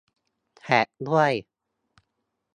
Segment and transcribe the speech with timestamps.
[0.57, 1.31] แท็กด้วย